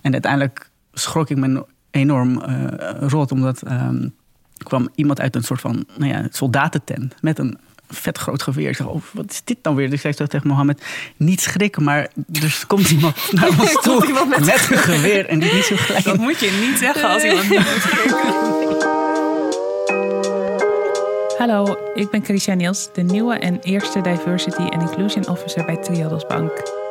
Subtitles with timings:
[0.00, 2.64] En uiteindelijk schrok ik me enorm uh,
[3.00, 4.14] rot, omdat um,
[4.56, 7.58] kwam iemand uit een soort van nou ja, soldatentent met een
[7.88, 8.68] vet groot geweer.
[8.68, 9.86] Ik zeg, oh, wat is dit dan weer?
[9.86, 10.84] Dus ik zei zo tegen Mohammed,
[11.16, 15.48] niet schrikken, maar er komt iemand naar ons toe met, met, een geweer en die
[15.50, 16.04] is niet zo gelijk.
[16.04, 18.16] Dat moet je niet zeggen als iemand niet moet schrikken.
[21.38, 26.26] Hallo, ik ben Christian Niels, de nieuwe en eerste Diversity and Inclusion Officer bij Triodos
[26.26, 26.86] Bank.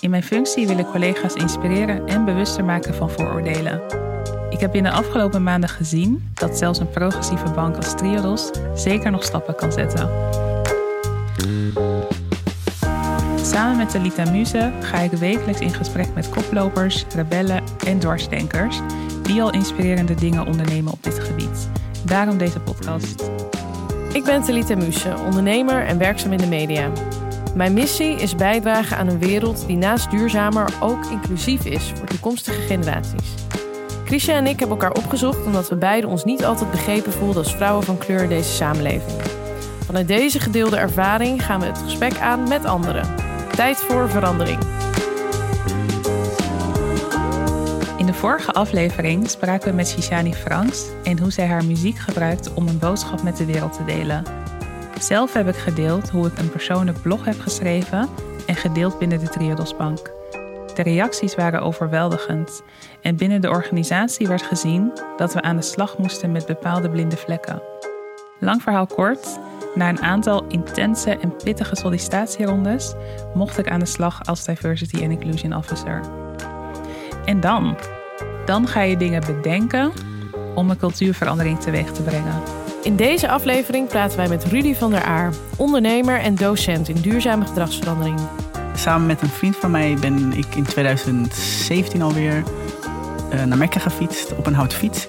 [0.00, 3.80] In mijn functie wil ik collega's inspireren en bewuster maken van vooroordelen.
[4.50, 9.10] Ik heb in de afgelopen maanden gezien dat zelfs een progressieve bank als Triodos zeker
[9.10, 10.10] nog stappen kan zetten.
[13.42, 18.80] Samen met Talita Muse ga ik wekelijks in gesprek met koplopers, rebellen en dwarsdenkers
[19.22, 21.68] die al inspirerende dingen ondernemen op dit gebied.
[22.04, 23.30] Daarom deze podcast.
[24.12, 26.90] Ik ben Talita Muse, ondernemer en werkzaam in de media.
[27.56, 32.60] Mijn missie is bijdragen aan een wereld die naast duurzamer ook inclusief is voor toekomstige
[32.60, 33.34] generaties.
[34.04, 37.54] Christian en ik hebben elkaar opgezocht omdat we beiden ons niet altijd begrepen voelden als
[37.54, 39.20] vrouwen van kleur in deze samenleving.
[39.84, 43.14] Vanuit deze gedeelde ervaring gaan we het gesprek aan met anderen.
[43.54, 44.58] Tijd voor verandering.
[47.96, 52.54] In de vorige aflevering spraken we met Shishani Franks en hoe zij haar muziek gebruikt
[52.54, 54.24] om een boodschap met de wereld te delen.
[55.00, 58.08] Zelf heb ik gedeeld hoe ik een persoonlijk blog heb geschreven
[58.46, 60.12] en gedeeld binnen de Triodosbank.
[60.74, 62.62] De reacties waren overweldigend
[63.02, 67.16] en binnen de organisatie werd gezien dat we aan de slag moesten met bepaalde blinde
[67.16, 67.62] vlekken.
[68.40, 69.38] Lang verhaal kort,
[69.74, 72.94] na een aantal intense en pittige sollicitatierondes
[73.34, 76.00] mocht ik aan de slag als Diversity and Inclusion Officer.
[77.24, 77.76] En dan?
[78.44, 79.92] Dan ga je dingen bedenken
[80.54, 82.65] om een cultuurverandering teweeg te brengen.
[82.86, 87.44] In deze aflevering praten wij met Rudy van der Aar, ondernemer en docent in duurzame
[87.46, 88.18] gedragsverandering.
[88.74, 92.42] Samen met een vriend van mij ben ik in 2017 alweer
[93.32, 95.08] uh, naar Mekka gefietst op een houten fiets.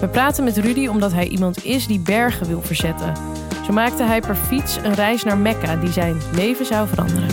[0.00, 3.12] We praten met Rudy omdat hij iemand is die bergen wil verzetten.
[3.66, 7.28] Zo maakte hij per fiets een reis naar Mekka die zijn leven zou veranderen.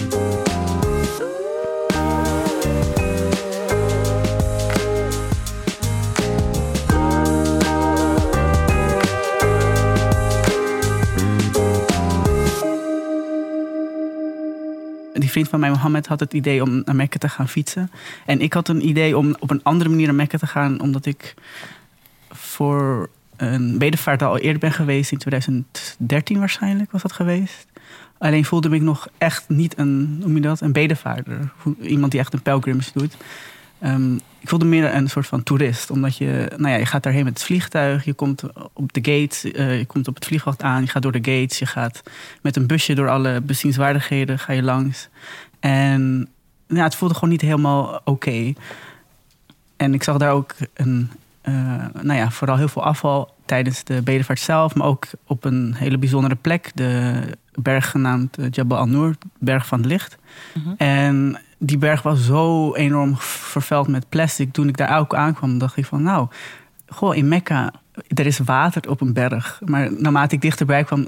[15.29, 17.91] Die vriend van mij, Mohammed, had het idee om naar Mekka te gaan fietsen.
[18.25, 21.05] En ik had een idee om op een andere manier naar Mekka te gaan, omdat
[21.05, 21.33] ik
[22.29, 25.11] voor een bedevaart al eerder ben geweest.
[25.11, 27.67] In 2013 waarschijnlijk was dat geweest.
[28.17, 31.51] Alleen voelde ik nog echt niet een, noem je dat, een bedevaarder.
[31.81, 33.17] Iemand die echt een pilgrims doet.
[33.79, 35.91] Ehm, ik voelde meer een soort van toerist.
[35.91, 38.05] Omdat je, nou ja, je gaat daarheen met het vliegtuig.
[38.05, 40.81] Je komt op de gate, uh, je komt op het vliegveld aan.
[40.81, 41.59] Je gaat door de gates.
[41.59, 42.03] Je gaat
[42.41, 45.09] met een busje door alle bezienswaardigheden ga je langs.
[45.59, 46.29] En
[46.67, 48.53] ja, het voelde gewoon niet helemaal oké.
[49.77, 51.11] En ik zag daar ook een,
[51.43, 51.53] uh,
[52.01, 54.75] nou ja, vooral heel veel afval tijdens de bedevaart zelf.
[54.75, 56.71] Maar ook op een hele bijzondere plek.
[56.73, 57.21] De
[57.53, 60.17] berg genaamd eh, Jabal al-Noor, berg van het licht.
[60.53, 60.73] Mhm.
[60.77, 64.51] En die berg was zo enorm vervuild met plastic.
[64.51, 66.27] Toen ik daar ook aankwam, dacht ik van nou,
[66.87, 67.71] goh, in Mekka,
[68.07, 69.61] er is water op een berg.
[69.65, 71.07] Maar naarmate ik dichterbij kwam,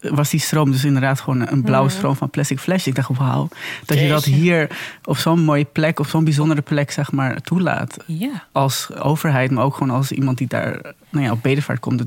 [0.00, 1.96] was die stroom dus inderdaad gewoon een blauwe mhm.
[1.96, 2.86] stroom van plastic flesjes.
[2.86, 3.48] Ik dacht, wauw,
[3.86, 7.96] dat je dat hier op zo'n mooie plek, op zo'n bijzondere plek, zeg maar, toelaat.
[8.06, 8.44] Ja.
[8.52, 12.04] Als overheid, maar ook gewoon als iemand die daar nou ja, op bedevaart komt.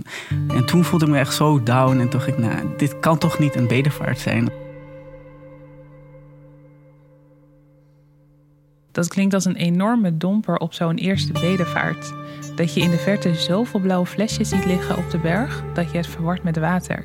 [0.48, 3.40] En toen voelde ik me echt zo down en dacht ik, nou, dit kan toch
[3.40, 4.61] niet een bedevaart zijn.
[8.92, 12.14] Dat klinkt als een enorme domper op zo'n eerste bedevaart.
[12.56, 15.98] Dat je in de verte zoveel blauwe flesjes ziet liggen op de berg dat je
[15.98, 17.04] het verward met water.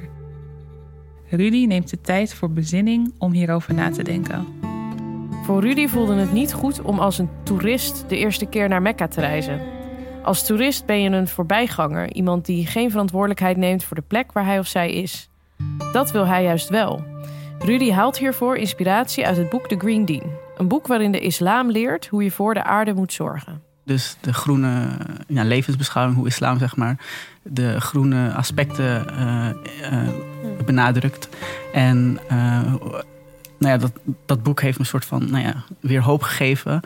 [1.31, 4.47] Rudy neemt de tijd voor bezinning om hierover na te denken.
[5.45, 9.09] Voor Rudy voelde het niet goed om als een toerist de eerste keer naar Mekka
[9.09, 9.61] te reizen.
[10.23, 14.45] Als toerist ben je een voorbijganger, iemand die geen verantwoordelijkheid neemt voor de plek waar
[14.45, 15.31] hij of zij is.
[15.93, 17.05] Dat wil hij juist wel.
[17.59, 21.71] Rudy haalt hiervoor inspiratie uit het boek The Green Dean, een boek waarin de islam
[21.71, 23.62] leert hoe je voor de aarde moet zorgen.
[23.85, 24.88] Dus de groene
[25.29, 26.99] ja, levensbeschouwing, hoe islam zeg maar
[27.43, 29.49] de groene aspecten uh,
[29.93, 30.08] uh,
[30.64, 31.29] benadrukt.
[31.73, 32.62] En uh,
[33.58, 33.93] nou ja, dat,
[34.26, 36.81] dat boek heeft me een soort van nou ja, weer hoop gegeven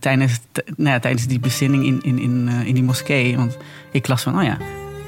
[0.00, 0.40] tijdens,
[0.76, 3.36] nou ja, tijdens die bezinning in, in, in, in die moskee.
[3.36, 3.56] Want
[3.90, 4.56] ik las van, oh ja,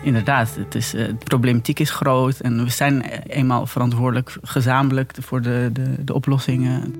[0.02, 5.70] inderdaad, het is, de problematiek is groot en we zijn eenmaal verantwoordelijk gezamenlijk voor de,
[5.72, 6.94] de, de oplossingen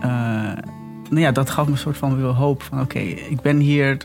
[0.00, 0.10] eh,
[1.10, 3.96] nou ja, dat gaf me een soort van hoop van oké, ik ben hier.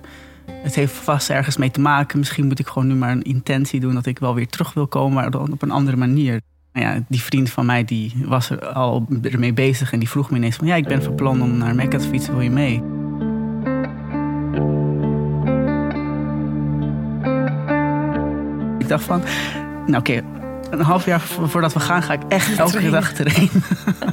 [0.51, 2.19] Het heeft vast ergens mee te maken.
[2.19, 4.87] Misschien moet ik gewoon nu maar een intentie doen dat ik wel weer terug wil
[4.87, 6.41] komen, maar dan op een andere manier.
[6.73, 9.05] Nou ja, die vriend van mij die was er al
[9.37, 11.75] mee bezig en die vroeg me ineens van ja, ik ben van plan om naar
[11.75, 12.73] Mecca te fietsen, wil je mee?
[18.79, 19.21] Ik dacht van,
[19.85, 20.21] nou oké,
[20.79, 23.63] een half jaar voordat we gaan ga ik echt elke dag trainen.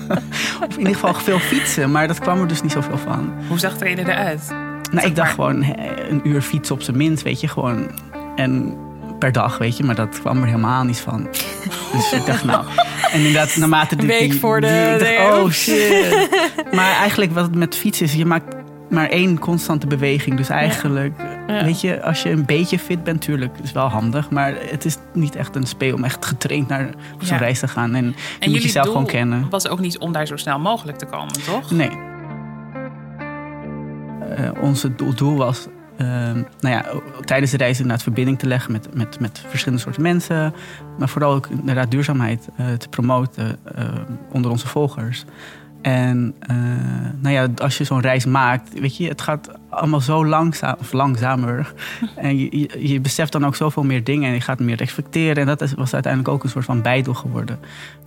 [0.69, 3.33] of in ieder geval veel fietsen, maar dat kwam er dus niet zoveel van.
[3.49, 4.55] Hoe zag trainen eruit?
[4.93, 5.65] Nou, ik dacht gewoon
[6.09, 7.91] een uur fietsen op zijn minst, weet je, gewoon.
[8.37, 8.77] En
[9.19, 11.29] per dag, weet je, maar dat kwam er helemaal niet van.
[11.93, 12.65] Dus ik dacht, nou.
[13.13, 14.07] En inderdaad, naarmate die.
[14.07, 14.97] Week voor de.
[14.99, 16.29] Die, dacht, oh shit.
[16.77, 18.55] maar eigenlijk wat het met fietsen is, je maakt
[18.89, 20.37] maar één constante beweging.
[20.37, 21.15] Dus eigenlijk,
[21.61, 24.31] weet je, als je een beetje fit bent, natuurlijk, is wel handig.
[24.31, 27.95] Maar het is niet echt een speel om echt getraind naar zo'n reis te gaan.
[27.95, 29.47] En, je moet jezelf gewoon kennen.
[29.51, 31.71] was ook niet om daar zo snel mogelijk te komen, toch?
[31.71, 31.91] Nee.
[34.39, 35.67] Uh, onze doel was
[35.99, 36.85] uh, nou ja,
[37.25, 40.55] tijdens de reis inderdaad verbinding te leggen met, met, met verschillende soorten mensen.
[40.99, 43.59] Maar vooral ook inderdaad duurzaamheid uh, te promoten
[44.33, 45.25] onder onze volgers.
[45.83, 46.57] En uh,
[47.21, 50.93] nou ja, als je zo'n reis maakt, weet je, het gaat allemaal zo langzaam, of
[50.93, 51.73] langzamer.
[52.17, 55.37] en je, je, beseft dan ook zoveel meer dingen en je gaat meer respecteren.
[55.37, 57.59] En dat was uiteindelijk ook een soort van bijdoel geworden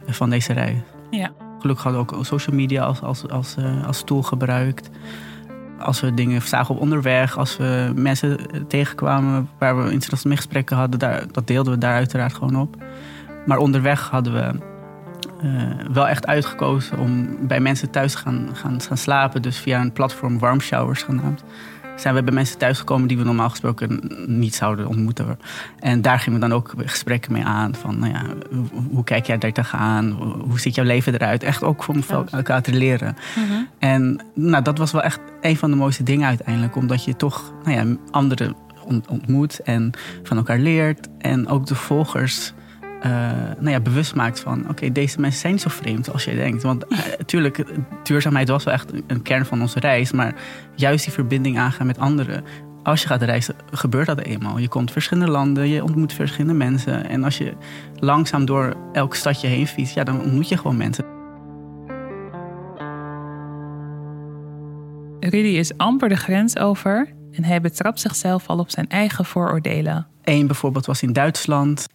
[0.07, 0.77] van deze reis.
[1.11, 1.31] Ja.
[1.59, 4.89] Gelukkig hadden we ook social media als, als, als, uh, als tool gebruikt.
[5.79, 10.99] Als we dingen zagen op onderweg, als we mensen tegenkwamen waar we interessante gesprekken hadden,
[10.99, 12.75] daar, dat deelden we daar uiteraard gewoon op.
[13.45, 14.73] Maar onderweg hadden we
[15.45, 15.63] uh,
[15.93, 19.41] wel echt uitgekozen om bij mensen thuis te gaan, gaan, gaan slapen.
[19.41, 21.43] Dus via een platform Warm Showers genaamd.
[21.95, 25.39] Zijn we bij mensen thuisgekomen die we normaal gesproken niet zouden ontmoeten.
[25.79, 27.75] En daar gingen we dan ook gesprekken mee aan.
[27.75, 28.21] Van, nou ja,
[28.91, 30.11] hoe, kijk jij daar tegenaan?
[30.47, 31.43] Hoe ziet jouw leven eruit?
[31.43, 33.15] Echt ook om elkaar te leren.
[33.35, 33.63] Mhm.
[33.79, 36.75] En nou, dat was wel echt een van de mooiste dingen uiteindelijk.
[36.75, 38.55] Omdat je toch nou ja, anderen
[39.07, 39.91] ontmoet en
[40.23, 41.07] van elkaar leert.
[41.17, 42.53] En ook de volgers
[43.05, 43.11] uh,
[43.59, 44.69] nou ja, bewust maakt van...
[44.69, 46.63] oké, deze mensen zijn niet zo vreemd als je denkt.
[46.63, 46.85] Want
[47.17, 47.65] natuurlijk, uh,
[48.03, 50.11] duurzaamheid was wel echt een kern van onze reis...
[50.11, 50.35] maar
[50.75, 52.43] juist die verbinding aangaan met anderen...
[52.83, 54.57] als je gaat reizen, gebeurt dat eenmaal.
[54.57, 57.09] Je komt verschillende landen, je ontmoet verschillende mensen...
[57.09, 57.53] en als je
[57.99, 59.95] langzaam door elk stadje heen fietst...
[59.95, 61.05] ja, dan ontmoet je gewoon mensen.
[65.19, 67.13] Rudy is amper de grens over...
[67.31, 70.07] en hij betrapt zichzelf al op zijn eigen vooroordelen.
[70.23, 71.87] Eén bijvoorbeeld was in Duitsland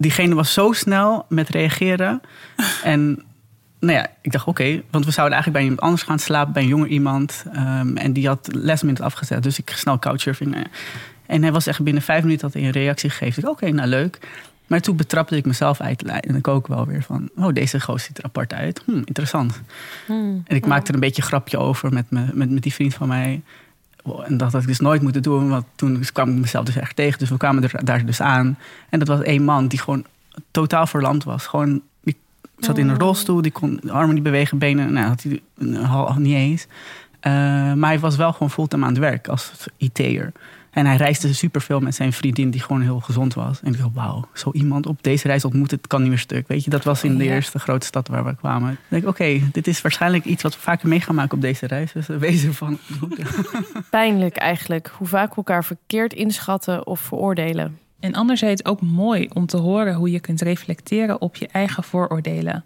[0.00, 2.20] diegene was zo snel met reageren.
[2.82, 3.22] En
[3.80, 6.62] nou ja, ik dacht oké, want we zouden eigenlijk bij iemand anders gaan slapen, bij
[6.62, 7.44] een jonger iemand.
[7.56, 10.50] Um, en die had lesminute afgezet, dus ik snel couchsurfing.
[10.50, 10.66] Nou
[11.26, 13.48] en hij was echt binnen vijf minuten had hij een reactie gegeven.
[13.48, 14.18] Oké, nou leuk.
[14.66, 17.30] Maar toen betrapte ik mezelf uit en ik ook wel weer van...
[17.36, 18.82] oh, deze goos ziet er apart uit.
[18.86, 19.60] Hm, interessant.
[20.06, 22.72] Hmm, en ik maakte er een beetje een grapje over met, me, met, met die
[22.72, 23.42] vriend van mij.
[24.24, 26.96] En dat had ik dus nooit moeten doen, want toen kwam ik mezelf dus echt
[26.96, 27.18] tegen.
[27.18, 28.58] Dus we kwamen er daar dus aan.
[28.88, 30.04] En dat was één man die gewoon
[30.50, 31.46] totaal verlamd was.
[31.46, 32.16] Gewoon, die
[32.58, 33.00] zat in een oh.
[33.00, 36.66] rolstoel, die kon de armen niet bewegen, benen, nou, had hij niet eens.
[36.66, 37.32] Uh,
[37.72, 40.32] maar hij was wel gewoon fulltime aan het werk als IT'er.
[40.70, 43.60] En hij reisde superveel met zijn vriendin, die gewoon heel gezond was.
[43.62, 46.48] En ik dacht, wauw, zo iemand op deze reis ontmoeten, het kan niet meer stuk.
[46.48, 48.72] Weet je, dat was in de eerste grote stad waar we kwamen.
[48.72, 51.66] Ik denk, oké, dit is waarschijnlijk iets wat we vaker mee gaan maken op deze
[51.66, 51.92] reis.
[51.92, 52.78] Dus wezen van.
[53.90, 57.78] Pijnlijk eigenlijk, hoe vaak we elkaar verkeerd inschatten of veroordelen.
[58.00, 62.64] En anderzijds ook mooi om te horen hoe je kunt reflecteren op je eigen vooroordelen.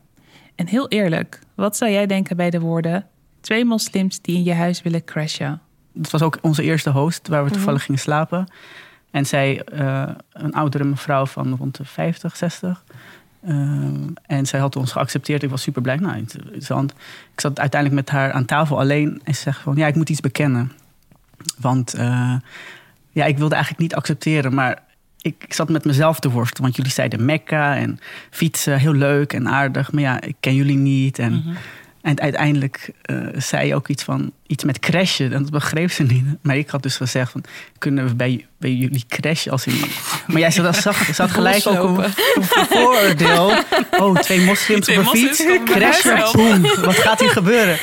[0.54, 3.06] En heel eerlijk, wat zou jij denken bij de woorden:
[3.40, 5.60] twee moslims die in je huis willen crashen?
[5.94, 7.54] Dat was ook onze eerste host waar we mhm.
[7.54, 8.46] toevallig gingen slapen.
[9.10, 12.84] En zij, uh, een oudere mevrouw van rond de 50, 60.
[13.48, 13.54] Uh,
[14.26, 15.42] en zij had ons geaccepteerd.
[15.42, 15.96] Ik was super blij.
[15.96, 16.90] Nou, interessant.
[17.32, 19.20] Ik zat uiteindelijk met haar aan tafel alleen.
[19.24, 20.72] En ze zegt van, ja, ik moet iets bekennen.
[21.58, 22.34] Want uh,
[23.10, 24.54] ja, ik wilde eigenlijk niet accepteren.
[24.54, 24.82] Maar
[25.20, 26.62] ik, ik, zat met mezelf te worstelen.
[26.62, 27.98] Want jullie zeiden Mekka en
[28.30, 29.92] fietsen, heel leuk en aardig.
[29.92, 31.18] Maar ja, ik ken jullie niet.
[31.18, 31.32] En...
[31.32, 31.54] Mhm.
[32.04, 35.32] En uiteindelijk uh, zei je ook iets van iets met crashen.
[35.32, 36.24] En dat begreep ze niet.
[36.42, 37.44] Maar ik had dus gezegd van
[37.78, 39.84] kunnen we bij, bij jullie crashen als in.
[40.26, 43.52] Maar jij zat, zag, zat gelijk ook een, een, vooroordeel.
[43.98, 45.44] Oh, twee moslims op een fiets.
[45.64, 46.62] Crashen, boom.
[46.84, 47.78] Wat gaat hier gebeuren?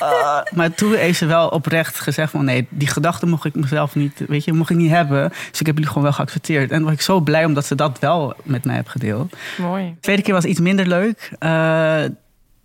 [0.00, 3.94] Uh, maar toen heeft ze wel oprecht gezegd van nee, die gedachte mocht ik mezelf
[3.94, 5.28] niet, weet je, mocht ik niet hebben.
[5.50, 6.70] Dus ik heb jullie gewoon wel geaccepteerd.
[6.70, 9.36] En was ik zo blij omdat ze dat wel met mij heeft gedeeld.
[9.56, 9.84] Mooi.
[9.84, 11.30] De tweede keer was iets minder leuk.
[11.40, 12.04] Uh,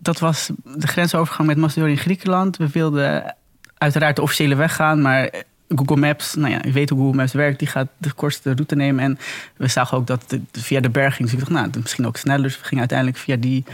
[0.04, 2.56] dat was de grensovergang met Macedonië en Griekenland.
[2.56, 3.34] We wilden
[3.78, 5.30] uiteraard de officiële weg gaan, maar
[5.68, 8.74] Google Maps, nou ja, je weet hoe Google Maps werkt, die gaat de kortste route
[8.74, 9.04] nemen.
[9.04, 9.18] En
[9.56, 11.30] we zagen ook dat via de berg ging.
[11.30, 12.42] Dus ik dacht, nou, misschien ook sneller.
[12.42, 13.64] Dus we gingen uiteindelijk via die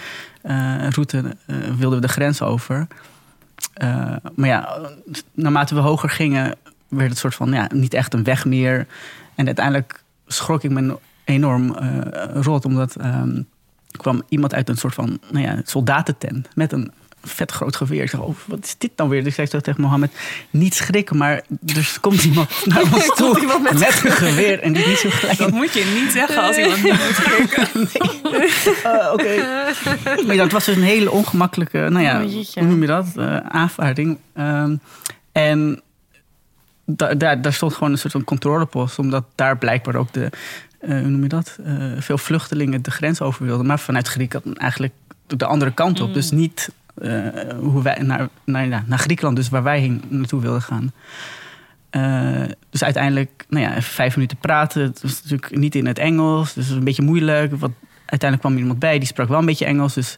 [0.45, 2.87] uh, route, uh, wilden we de grens over.
[3.83, 4.79] Uh, maar ja,
[5.35, 6.55] naarmate we hoger gingen,
[6.89, 8.87] werd het soort van, ja, niet echt een weg meer.
[9.35, 11.77] En uiteindelijk schrok ik me enorm
[12.35, 12.97] rot, omdat...
[13.05, 13.49] Um,
[14.01, 16.93] kwam iemand uit een soort van nou ja, soldatentent met een
[17.25, 18.03] vet groot geweer.
[18.03, 19.19] Ik zeg, oh, wat is dit dan weer?
[19.21, 20.11] Dus ik zei zo tegen Mohammed,
[20.51, 24.61] niet schrikken, maar er komt iemand naar ons toe iemand met- met een geweer.
[24.61, 27.69] En die niet zo gelijk Dat moet je niet zeggen als iemand niet moet schrikken.
[28.87, 29.37] Uh, Oké.
[30.27, 33.07] Maar ja, het was dus een hele ongemakkelijke, nou ja, Oh, hoe noem je dat?
[33.17, 34.19] Eh, aanvaarding.
[34.35, 34.77] Ehm,
[35.33, 35.81] en
[36.85, 40.29] da- daar, daar stond gewoon een soort van controlepost, omdat daar blijkbaar ook de,
[40.81, 41.59] eh, hoe noem je dat?
[41.65, 44.93] Eh, veel vluchtelingen de grens over wilden, maar vanuit Griekenland eigenlijk
[45.27, 46.09] de andere kant op.
[46.09, 46.15] Mm.
[46.15, 50.41] Dus niet eh, hoe wij naar, naar, ja, naar Griekenland, dus waar wij heen naartoe
[50.41, 50.93] wilden gaan.
[52.71, 54.83] Dus uiteindelijk, nou ja, even vijf minuten praten.
[54.83, 57.57] Het was natuurlijk niet in het Engels, dus het was een beetje moeilijk.
[57.57, 59.95] Wat, uiteindelijk kwam iemand bij, die sprak wel een beetje Engels.
[59.95, 60.17] Dus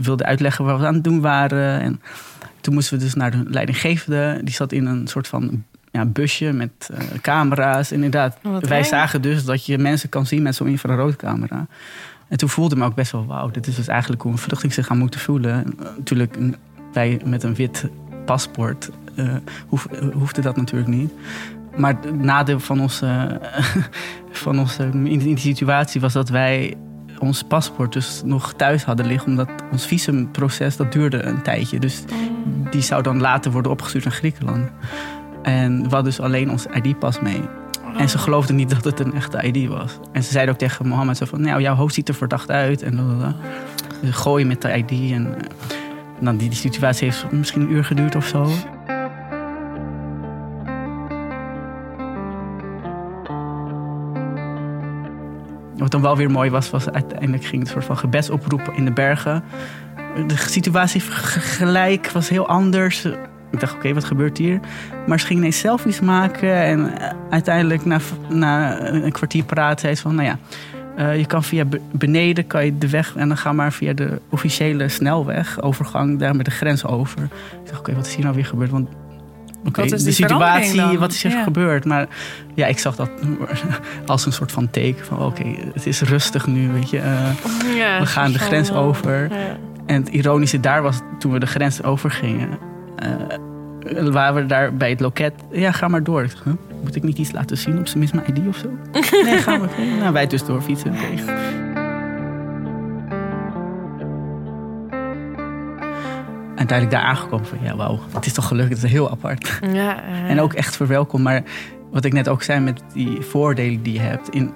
[0.00, 1.80] wilde uitleggen waar we aan het doen waren.
[1.80, 2.00] En
[2.60, 4.40] toen moesten we dus naar de leidinggevende.
[4.44, 5.64] Die zat in een soort van
[5.98, 7.92] ja, busje met eh, camera's.
[7.92, 11.66] Inderdaad, Oh, wij zagen dus dat je mensen kan zien met zo'n infraroodcamera.
[12.28, 14.38] En toen voelde ik me ook best wel, wauw, dit is dus eigenlijk hoe een
[14.38, 15.74] vluchteling zich gaan moeten voelen.
[15.96, 16.36] Natuurlijk,
[16.92, 17.88] wij met een wit
[18.24, 18.90] paspoort
[19.68, 21.12] hoef, eh, hoefde dat natuurlijk niet.
[21.76, 23.40] Maar het nadeel van onze,
[24.30, 26.74] van onze in, in die situatie was dat wij
[27.18, 29.30] ons paspoort dus nog thuis hadden liggen.
[29.30, 31.78] Omdat ons visumproces, dat duurde een tijdje.
[31.78, 32.02] Dus
[32.70, 34.70] die zou dan later worden opgestuurd naar Griekenland.
[35.42, 37.42] En we hadden dus alleen ons ID-pas mee.
[37.96, 39.98] En ze geloofden niet dat het een echte ID was.
[40.12, 41.40] En ze zeiden ook tegen Mohammed zo van...
[41.40, 42.82] Nou, jouw hoofd ziet er verdacht uit.
[42.82, 43.34] En blablabla.
[44.00, 44.90] Dus gooi met de ID.
[44.90, 45.44] En, eh,
[46.18, 48.50] en dan die, die situatie heeft misschien een uur geduurd of zo.
[55.76, 58.84] Wat dan wel weer mooi was, was uiteindelijk ging het een soort van gebedsoproep in
[58.84, 59.44] de bergen.
[60.26, 63.06] De situatie gelijk was heel anders.
[63.50, 64.60] Ik dacht, oké, wat gebeurt hier?
[65.06, 66.52] Maar ze ging ineens selfies maken.
[66.54, 70.14] En eh, uiteindelijk, na, na een kwartier praten, zei ze van...
[70.14, 70.38] Nou ja,
[70.96, 73.16] eh, je kan via be- beneden kan je de weg...
[73.16, 76.18] en dan ga maar via de officiële snelweg, overgang...
[76.18, 77.22] daar met de grens over.
[77.22, 77.30] Ik
[77.66, 78.70] dacht, oké, wat is hier nou weer gebeurd?
[78.70, 78.88] Want
[79.64, 81.42] oké, de situatie, wat is er Ja.
[81.42, 81.84] gebeurd?
[81.84, 82.06] Maar
[82.54, 83.10] ja, ik zag dat
[84.06, 85.18] als een soort van teken van...
[85.24, 86.98] oké, het is rustig nu, weet je...
[86.98, 89.22] eh, Ja, we gaan de grens over.
[89.30, 89.56] ja.
[89.86, 92.48] en het ironische daar was, toen we de grens overgingen...
[92.98, 95.32] eh, waren we daar bij het loket.
[95.50, 96.22] Ja, ga maar door.
[96.44, 96.54] Huh?
[96.82, 98.68] Moet ik niet iets laten zien op zijn minst mijn ID of zo?
[99.24, 99.68] nee, ga maar.
[99.98, 100.90] Nou, wij dus doorfietsen.
[100.90, 101.02] Oké.
[106.54, 108.68] En uiteindelijk daar aangekomen van, ja, wauw, het is toch gelukt.
[108.68, 109.58] Het is heel apart.
[109.60, 110.26] Ja, ja.
[110.28, 111.22] En ook echt verwelkom.
[111.22, 111.42] Maar
[111.90, 114.28] wat ik net ook zei met die voordelen die je hebt.
[114.28, 114.52] In,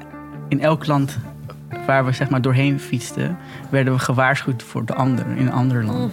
[0.48, 1.18] in elk land
[1.86, 3.36] waar we zeg maar doorheen fietsten,
[3.70, 6.12] werden we gewaarschuwd voor de ander in een ander land.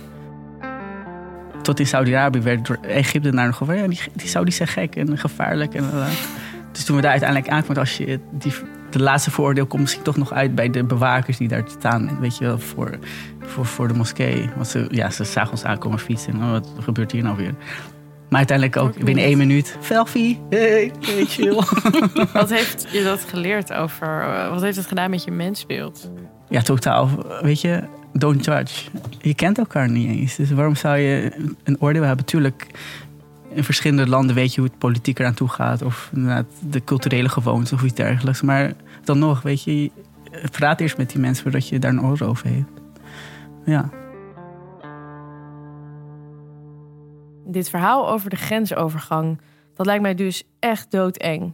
[1.61, 5.73] Tot in Saudi-Arabië werd door Egyptenaren nog ja, die, die Saudis zijn gek en gevaarlijk.
[5.73, 6.05] En, eh.
[6.71, 8.53] dus toen we daar uiteindelijk aankwamen, als je die,
[8.89, 12.37] de laatste vooroordeel komt misschien toch nog uit bij de bewakers die daar staan, weet
[12.37, 12.99] je wel, voor,
[13.39, 14.49] voor, voor de moskee.
[14.55, 16.33] Want ze, ja, ze zagen ons aankomen fietsen.
[16.33, 17.53] En, oh, wat gebeurt hier nou weer?
[18.29, 19.77] Maar uiteindelijk ook binnen één minuut.
[19.81, 20.39] Selfie.
[20.49, 21.61] Hey, hey, chill.
[22.33, 24.21] Wat heeft je dat geleerd over...
[24.21, 26.11] eh, wat heeft het gedaan met je mensbeeld?
[26.49, 27.09] ja, totaal.
[27.41, 28.89] Weet je, don't judge.
[29.21, 30.35] Je kent elkaar niet eens.
[30.35, 31.31] Dus waarom zou je
[31.63, 32.25] een oordeel hebben?
[32.25, 32.67] Tuurlijk,
[33.49, 35.81] in verschillende landen weet je hoe het politiek eraan toe gaat.
[35.81, 36.11] Of
[36.69, 38.41] de culturele gewoontes of iets dergelijks.
[38.41, 38.73] Maar
[39.03, 39.91] dan nog, weet je,
[40.51, 42.67] praat eerst met die mensen voordat je daar een oor over heeft.
[43.65, 43.89] Ja.
[47.45, 49.39] Dit verhaal over de grensovergang,
[49.73, 51.53] dat lijkt mij dus echt doodeng.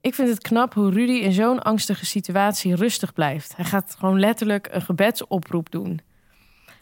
[0.00, 3.56] Ik vind het knap hoe Rudy in zo'n angstige situatie rustig blijft.
[3.56, 6.00] Hij gaat gewoon letterlijk een gebedsoproep doen.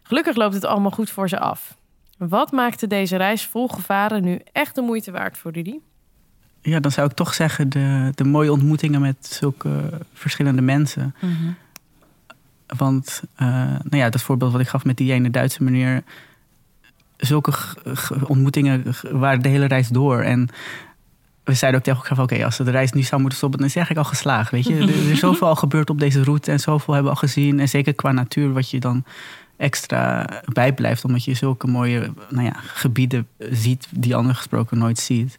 [0.03, 1.77] Gelukkig loopt het allemaal goed voor ze af.
[2.19, 5.79] Wat maakte deze reis vol gevaren nu echt de moeite waard voor Rudy?
[6.63, 11.15] ja, dan zou ik toch zeggen de, de mooie ontmoetingen met zulke verschillende mensen.
[12.77, 16.03] Want, eh, nou ja, dat voorbeeld wat ik gaf met die ene Duitse meneer.
[17.17, 20.21] Zulke g- g- ontmoetingen g- waren de hele reis door.
[20.23, 20.49] En
[21.49, 22.37] we zeiden ook tegen elkaar van...
[22.37, 23.59] oké, als we de reis nu zou moeten stoppen...
[23.59, 24.75] dan is eigenlijk al geslaagd, weet je.
[24.75, 26.50] Er, er is zoveel al gebeurd op deze route...
[26.50, 27.61] en zoveel hebben we al gezien.
[27.61, 29.05] En zeker qua natuur, wat je dan
[29.57, 31.05] extra bijblijft...
[31.05, 33.88] omdat je zulke mooie nou ja, gebieden ziet...
[33.90, 35.38] die anders gesproken nooit ziet.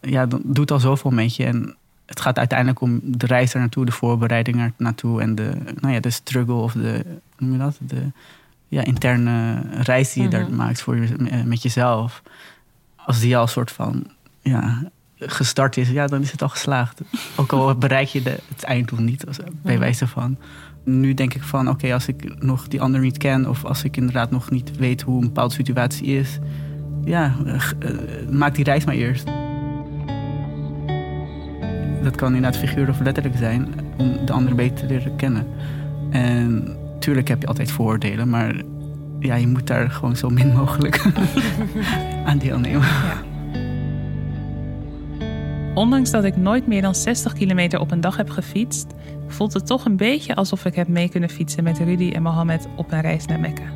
[0.00, 1.44] Ja, dan doet al zoveel met je.
[1.44, 3.84] En het gaat uiteindelijk om de reis er naartoe...
[3.84, 5.20] de voorbereiding er naartoe...
[5.20, 7.04] en de, nou ja, de struggle of de...
[7.38, 7.78] noem je dat?
[7.80, 8.10] De
[8.68, 10.56] ja, interne reis die je daar Mhm.
[10.56, 12.22] maakt voor je, met jezelf.
[12.96, 14.04] Als die al een soort van
[14.40, 17.00] ja, gestart is, ja, dan is het al geslaagd.
[17.36, 19.78] Ook al bereik je de, het einddoel niet, als, bij Mhm.
[19.80, 20.36] wijze van.
[20.84, 23.48] Nu denk ik van, oké, als ik nog die ander niet ken...
[23.48, 26.38] of als ik inderdaad nog niet weet hoe een bepaalde situatie is...
[27.04, 27.60] ja, eh,
[28.30, 29.26] maak die reis maar eerst.
[32.02, 33.68] Dat kan inderdaad figuur of letterlijk zijn...
[33.96, 35.46] om de ander beter te leren kennen.
[36.10, 38.54] En tuurlijk heb je altijd vooroordelen, maar
[39.20, 41.04] ja, je moet daar gewoon zo min mogelijk
[42.26, 42.80] aan deelnemen.
[42.80, 43.22] Ja.
[45.76, 48.94] Ondanks dat ik nooit meer dan 60 kilometer op een dag heb gefietst,
[49.26, 52.68] voelt het toch een beetje alsof ik heb mee kunnen fietsen met Rudy en Mohammed
[52.76, 53.72] op een reis naar Mekka.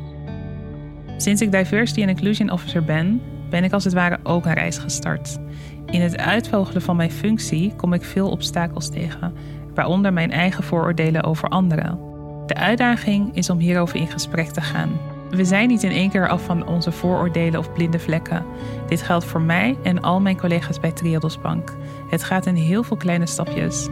[1.17, 4.77] Sinds ik Diversity and Inclusion Officer ben, ben ik als het ware ook een reis
[4.77, 5.37] gestart.
[5.85, 9.33] In het uitvogelen van mijn functie kom ik veel obstakels tegen,
[9.73, 11.99] waaronder mijn eigen vooroordelen over anderen.
[12.45, 14.89] De uitdaging is om hierover in gesprek te gaan.
[15.31, 18.45] We zijn niet in één keer af van onze vooroordelen of blinde vlekken.
[18.87, 21.73] Dit geldt voor mij en al mijn collega's bij Triodos Bank.
[22.09, 23.87] Het gaat in heel veel kleine stapjes.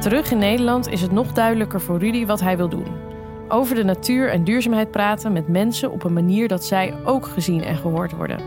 [0.00, 2.86] Terug in Nederland is het nog duidelijker voor Rudy wat hij wil doen.
[3.48, 7.62] Over de natuur en duurzaamheid praten met mensen op een manier dat zij ook gezien
[7.62, 8.40] en gehoord worden.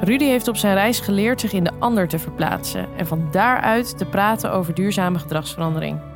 [0.00, 3.98] Rudy heeft op zijn reis geleerd zich in de ander te verplaatsen en van daaruit
[3.98, 6.09] te praten over duurzame gedragsverandering.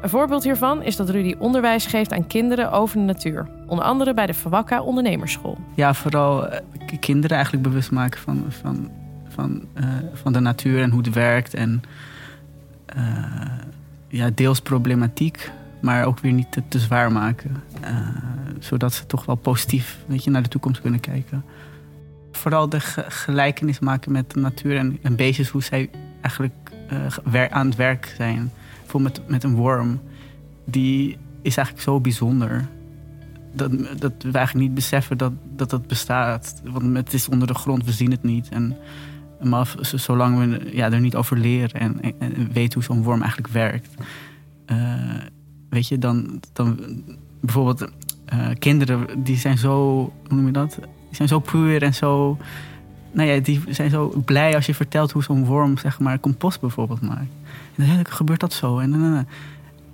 [0.00, 3.48] Een voorbeeld hiervan is dat Rudy onderwijs geeft aan kinderen over de natuur.
[3.66, 5.58] Onder andere bij de Verwakka Ondernemersschool.
[5.74, 6.60] Ja, vooral eh,
[7.00, 8.90] kinderen eigenlijk bewust maken van, van,
[9.28, 11.54] van, uh, van de natuur en hoe het werkt.
[11.54, 11.82] En
[12.96, 13.04] uh,
[14.08, 15.50] ja, deels problematiek,
[15.80, 17.62] maar ook weer niet te, zwaar maken.
[18.58, 21.44] zodat ze toch wel positief weet je, naar de toekomst kunnen kijken.
[22.32, 25.90] Vooral de ge gelijkenis maken met de natuur en, en beestjes, hoe zij
[26.20, 26.67] eigenlijk
[27.50, 30.00] aan het werk zijn bijvoorbeeld met, met een worm,
[30.64, 32.68] die is eigenlijk zo bijzonder.
[33.52, 36.60] Dat, dat we eigenlijk niet beseffen dat, dat het bestaat.
[36.64, 38.48] Want het is onder de grond, we zien het niet.
[38.48, 38.76] En,
[39.42, 43.52] maar zolang we ja, er niet over leren en, en, weten hoe zo'n worm eigenlijk
[43.52, 43.94] werkt.
[44.66, 45.02] Uh,
[45.68, 46.78] weet je, dan, dan
[47.40, 47.90] bijvoorbeeld
[48.32, 49.72] uh, kinderen, die zijn zo,
[50.28, 50.74] hoe noem je dat?
[50.80, 52.38] Die zijn zo puur en zo
[53.12, 56.60] nou ja, die zijn zo blij als je vertelt hoe zo'n worm zeg maar compost
[56.60, 57.30] bijvoorbeeld maakt.
[57.76, 58.78] En dan gebeurt dat zo.
[58.78, 59.28] En, en,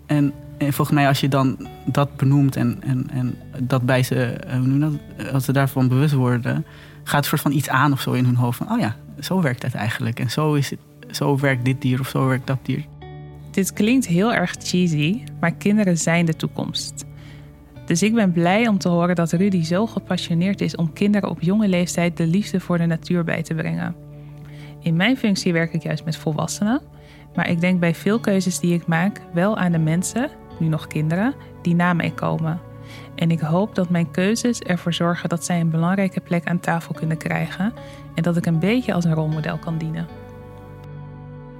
[0.06, 4.24] en, en, volgens mij als je dan dat benoemt en, en, en dat bij ze,
[4.24, 4.92] eh, dat,
[5.32, 6.64] als ze daarvan bewust worden,
[7.04, 9.40] gaat een soort van iets aan of zo in hun hoofd van, oh ja, zo
[9.40, 10.20] werkt het eigenlijk.
[10.20, 10.78] En zo, is het,
[11.10, 12.84] zo werkt dit dier of zo werkt dat dier.
[13.50, 17.04] Dit klinkt heel erg cheesy, maar kinderen zijn de toekomst.
[17.84, 21.40] Dus ik ben blij om te horen dat Rudy zo gepassioneerd is om kinderen op
[21.40, 23.94] jonge leeftijd de liefde voor de natuur bij te brengen.
[24.80, 26.80] In mijn functie werk ik juist met volwassenen,
[27.34, 30.86] maar ik denk bij veel keuzes die ik maak wel aan de mensen, nu nog
[30.86, 32.60] kinderen, die na mij komen.
[33.14, 36.94] En ik hoop dat mijn keuzes ervoor zorgen dat zij een belangrijke plek aan tafel
[36.94, 37.72] kunnen krijgen
[38.14, 40.06] en dat ik een beetje als een rolmodel kan dienen.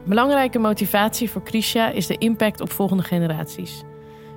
[0.04, 3.84] Belangrijke motivatie voor Krisha is de impact op volgende generaties.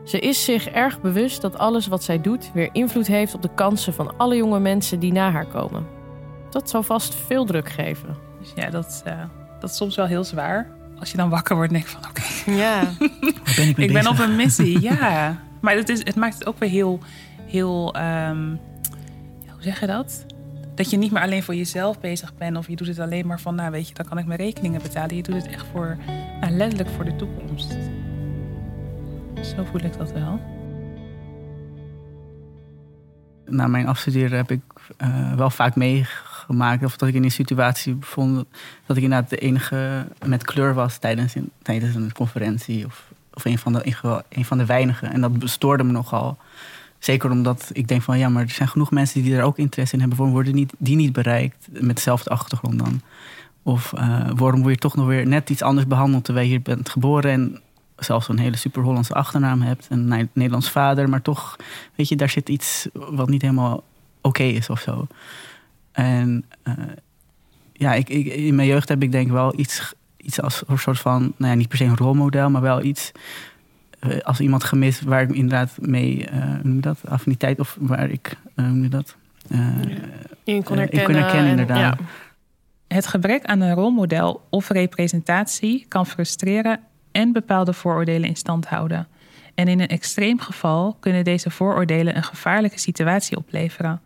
[0.07, 3.53] Ze is zich erg bewust dat alles wat zij doet weer invloed heeft op de
[3.55, 5.85] kansen van alle jonge mensen die na haar komen.
[6.49, 8.17] Dat zal vast veel druk geven.
[8.39, 9.13] Dus ja, dat, uh,
[9.59, 10.69] dat is soms wel heel zwaar.
[10.99, 12.81] Als je dan wakker wordt en denkt van oké, ja.
[13.55, 14.81] ben ik, ik ben op een missie.
[14.89, 16.99] ja, maar het, is, het maakt het ook weer heel,
[17.45, 17.95] heel
[18.29, 18.59] um,
[19.51, 20.25] hoe zeg je dat?
[20.75, 23.39] Dat je niet meer alleen voor jezelf bezig bent of je doet het alleen maar
[23.39, 25.15] van, nou weet je, dan kan ik mijn rekeningen betalen.
[25.15, 25.97] Je doet het echt voor,
[26.41, 27.75] nou, letterlijk voor de toekomst.
[29.41, 30.39] Zo voel ik dat wel.
[33.45, 34.61] Na mijn afstuderen heb ik
[35.01, 36.83] uh, wel vaak meegemaakt...
[36.83, 38.45] of dat ik in een situatie bevond...
[38.85, 42.85] dat ik inderdaad de enige met kleur was tijdens, tijdens een conferentie...
[42.85, 43.95] of, of een, van de,
[44.29, 45.11] een van de weinigen.
[45.11, 46.37] En dat stoorde me nogal.
[46.99, 48.17] Zeker omdat ik denk van...
[48.17, 50.17] ja, maar er zijn genoeg mensen die er ook interesse in hebben...
[50.17, 53.01] waarom worden niet, die niet bereikt met dezelfde achtergrond dan?
[53.63, 56.23] Of uh, waarom word je toch nog weer net iets anders behandeld...
[56.23, 57.61] terwijl je bent geboren en
[57.97, 59.87] zelfs een hele super Hollandse achternaam hebt.
[59.89, 61.09] En een Nederlands vader.
[61.09, 61.55] Maar toch,
[61.95, 63.83] weet je, daar zit iets wat niet helemaal
[64.21, 65.07] oké is of zo.
[65.91, 66.73] En uh,
[67.73, 70.99] ja, ik, ik, in mijn jeugd heb ik denk wel iets, iets als een soort
[70.99, 73.11] van, nou ja, niet per se een rolmodel, maar wel iets
[74.01, 78.09] uh, als iemand gemist waar ik inderdaad mee, uh, hoe noem dat, affiniteit of waar
[78.09, 79.15] ik, hoe noem je dat?
[80.43, 81.05] in kon herkennen.
[81.05, 81.77] kon herkennen inderdaad.
[81.77, 81.97] Ja.
[82.87, 86.79] Het gebrek aan een rolmodel of representatie kan frustreren
[87.17, 89.07] en bepaalde vooroordelen in stand houden.
[89.55, 94.01] En in een extreem geval kunnen deze vooroordelen een gevaarlijke situatie opleveren.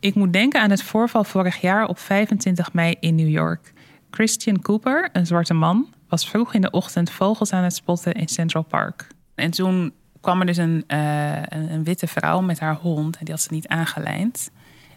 [0.00, 3.72] Ik moet denken aan het voorval vorig jaar op 25 mei in New York.
[4.10, 8.28] Christian Cooper, een zwarte man, was vroeg in de ochtend vogels aan het spotten in
[8.28, 9.06] Central Park.
[9.34, 13.34] En toen kwam er dus een, uh, een, witte vrouw met haar hond en die
[13.34, 14.50] had ze niet aangelijnd.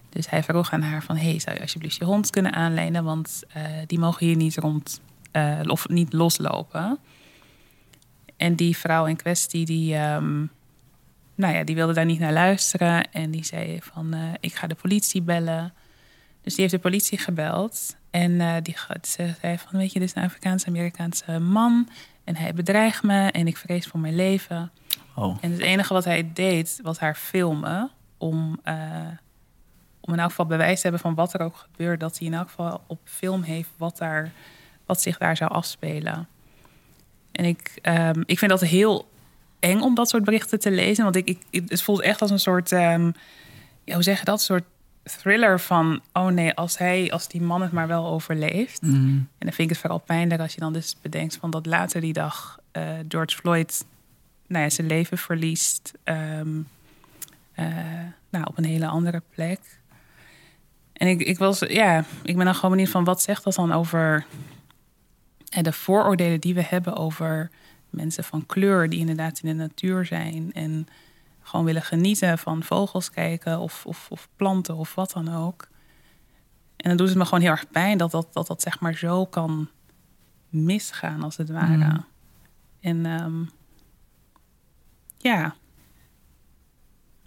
[0.10, 3.04] Dus hij vroeg aan haar van, hey, zou je alsjeblieft je hond kunnen aanlijnen?
[3.04, 5.02] Want uh, die mogen hier niet rond,
[5.34, 7.00] uh, of niet loslopen.
[8.38, 10.52] En die vrouw in kwestie, die, um,
[11.36, 13.12] nou ja, die wilde daar niet naar luisteren.
[13.12, 15.74] En die zei van, uh, ik ga de politie bellen.
[16.42, 17.96] Dus die heeft de politie gebeld.
[18.12, 21.90] En uh, die ze zei van, weet je, dit is een Afrikaans-Amerikaanse man.
[22.24, 24.72] En hij bedreigt me en ik vrees voor mijn leven.
[25.16, 25.38] Oh.
[25.42, 27.92] En het enige wat hij deed, was haar filmen.
[28.18, 29.08] Om, eh,
[30.00, 32.00] om in elk geval bewijs te hebben van wat er ook gebeurt.
[32.00, 34.32] Dat hij in elk geval op film heeft wat, daar,
[34.86, 36.28] wat zich daar zou afspelen.
[37.34, 39.10] En ik, ehm, ik vind dat heel
[39.60, 41.04] eng om dat soort berichten te lezen.
[41.04, 43.12] Want ik, ik, het voelt echt als een soort, ehm,
[43.84, 44.40] ja, hoe zeg je dat?
[44.40, 44.64] Een soort
[45.04, 48.82] thriller van, oh nee, als, hij, als die man het maar wel overleeft.
[48.82, 48.96] Mhm.
[48.96, 52.02] En dan vind ik het vooral pijnlijk als je dan dus bedenkt van dat later
[52.02, 53.86] die dag eh, George Floyd
[54.48, 55.92] nou ja, zijn leven verliest.
[56.04, 56.62] ehm,
[57.54, 57.66] eh,
[58.30, 59.60] nou, op een hele andere plek.
[60.94, 63.72] En ik, ik, was, ja, ik ben dan gewoon benieuwd van wat zegt dat dan
[63.72, 64.26] over
[65.54, 67.50] eh, de vooroordelen die we hebben over
[67.90, 70.88] mensen van kleur die inderdaad in de natuur zijn en
[71.42, 75.68] gewoon willen genieten van vogels kijken of, of, of planten of wat dan ook.
[76.76, 78.94] En dan doet het me gewoon heel erg pijn dat dat, dat, dat zeg maar
[78.94, 79.70] zo kan
[80.50, 81.86] misgaan als het ware.
[81.86, 82.06] Mm.
[82.80, 83.44] En ehm,
[85.18, 85.56] ja.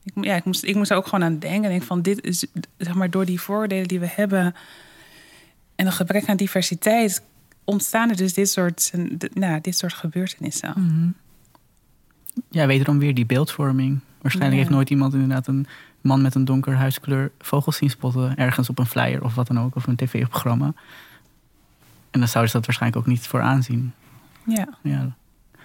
[0.03, 1.71] Ik, ja, ik moest, ik moest er ook gewoon aan denken.
[1.71, 4.55] Denk van dit is, zeg maar, door die voordelen die we hebben
[5.75, 7.23] en een gebrek aan diversiteit
[7.67, 8.93] ontstaan er dus dit soort,
[9.35, 10.73] nou, dit soort gebeurtenissen.
[10.77, 11.09] Mhm.
[12.51, 14.01] Ja, wederom weer die beeldvorming.
[14.23, 14.63] Waarschijnlijk Ja.
[14.63, 15.67] heeft nooit iemand inderdaad een
[16.01, 18.37] man met een donker huidskleur vogels zien spotten.
[18.37, 20.73] Ergens op een flyer of wat dan ook, of een tv-programma.
[22.11, 23.93] En dan zouden ze dat waarschijnlijk ook niet voor aanzien.
[24.47, 24.69] Ja.
[24.83, 25.17] Ja.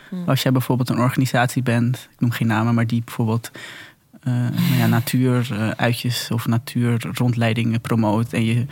[0.10, 0.28] Hmm.
[0.28, 3.52] Als jij bijvoorbeeld een organisatie bent, ik noem geen namen, maar die bijvoorbeeld
[4.22, 8.34] eh nou ja, natuuruitjes of natuurrondleidingen promoot.
[8.34, 8.66] En je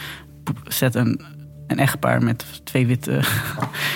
[0.68, 1.22] zet een,
[1.70, 3.12] een echtpaar met twee witte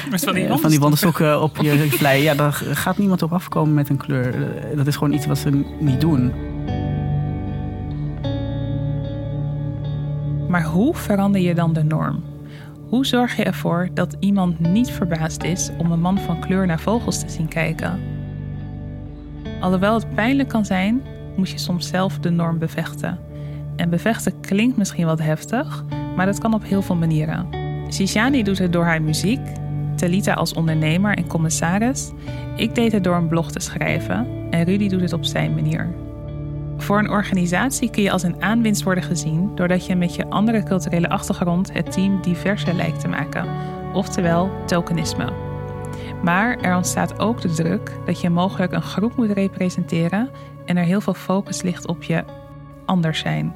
[0.10, 2.24] Met eh, van die wandelstokken op je flyer.
[2.24, 4.34] Ja, daar gaat niemand op afkomen met een kleur.
[4.36, 6.34] Eh, Dat is gewoon iets wat ze niet doen.
[10.50, 12.24] Maar hoe verander je dan de norm?
[12.90, 16.80] Hoe zorg je ervoor dat iemand niet verbaasd is om een man van kleur naar
[16.80, 18.00] vogels te zien kijken?
[19.62, 21.02] Alhoewel het pijnlijk kan zijn,
[21.36, 23.20] moet je soms zelf de norm bevechten.
[23.76, 25.84] En bevechten klinkt misschien wat heftig,
[26.16, 27.63] maar dat kan op heel veel manieren.
[27.94, 29.40] Shishani doet het door haar muziek,
[29.96, 32.12] Talita als ondernemer en commissaris.
[32.56, 35.94] Ik deed het door een blog te schrijven en Rudy doet het op zijn manier.
[36.78, 40.64] Voor een organisatie kun je als een aanwinst worden gezien doordat je met je andere
[40.64, 43.48] culturele achtergrond het team diverser lijkt te maken,
[43.94, 45.30] oftewel tokenisme.
[46.24, 50.30] Maar er ontstaat ook de druk dat je mogelijk een groep moet representeren
[50.66, 52.24] en er heel veel focus ligt op je
[52.86, 53.54] anders zijn.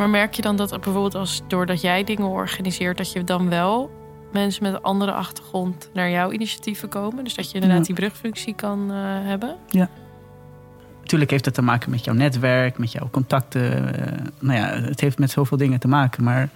[0.00, 3.90] Maar merk je dan dat bijvoorbeeld als doordat jij dingen organiseert, dat je dan wel
[4.32, 7.24] mensen met een andere achtergrond naar jouw initiatieven komen?
[7.24, 7.84] Dus dat je inderdaad Ja.
[7.84, 9.56] die brugfunctie kan eh, hebben?
[11.00, 13.94] Natuurlijk heeft het te maken met jouw netwerk, met jouw contacten.
[13.94, 16.24] eh, nou ja, het heeft met zoveel dingen te maken.
[16.24, 16.48] Maar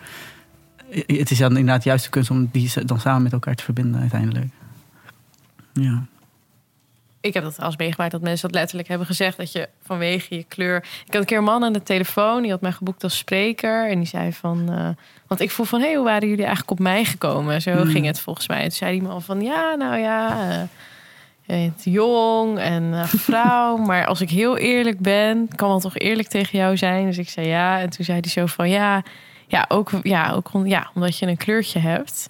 [1.07, 4.01] het is dan inderdaad juist de kunst om die dan samen met elkaar te verbinden
[4.01, 4.49] uiteindelijk.
[5.73, 6.07] Ja.
[7.25, 9.37] Ik heb dat als meegemaakt dat mensen dat letterlijk hebben gezegd.
[9.37, 10.77] Dat je vanwege je kleur.
[10.77, 12.43] Ik had een keer een man aan de telefoon.
[12.43, 13.91] Die had mij geboekt als spreker.
[13.91, 14.71] En die zei van.
[14.71, 14.89] eh,
[15.27, 15.81] want ik vroeg van.
[15.81, 17.63] Hé, hey, hoe waren jullie eigenlijk op mij gekomen?
[17.63, 17.91] Zo Hmm.
[17.91, 18.57] ging het volgens mij.
[18.57, 19.41] En toen zei die man van.
[19.41, 20.49] Ja, nou ja.
[21.43, 23.77] je bent jong en vrouw.
[23.89, 25.49] maar als ik heel eerlijk ben.
[25.57, 27.07] kan wel toch eerlijk tegen jou zijn.
[27.07, 27.81] Dus ik zei ja.
[27.81, 28.69] En toen zei hij zo van.
[28.69, 29.03] Ja,
[29.47, 32.29] ja, ook, ja, ook ja, omdat je een kleurtje hebt.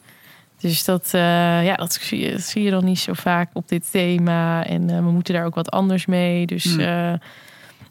[0.68, 3.68] Dus dat, eh, ja, dat zie, je, dat zie je dan niet zo vaak op
[3.68, 4.66] dit thema.
[4.66, 6.46] En eh, we moeten daar ook wat anders mee.
[6.46, 6.81] Dus, Hmm.
[6.81, 7.12] eh,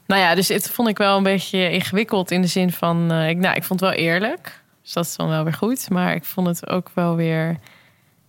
[0.07, 3.11] nou ja, dus het vond ik wel een beetje ingewikkeld in de zin van...
[3.11, 4.61] ik, nou, ik vond het wel eerlijk.
[4.81, 5.89] Dus dat is dan wel weer goed.
[5.89, 7.57] Maar ik vond het ook wel weer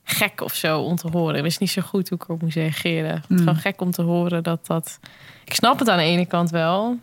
[0.04, 1.36] gek of zo om te horen.
[1.36, 3.10] Ik wist niet zo goed hoe ik erop moest reageren.
[3.10, 3.38] Het Hmm.
[3.38, 4.98] gewoon gek om te horen dat dat...
[5.44, 6.98] Ik snap het aan de ene kant wel.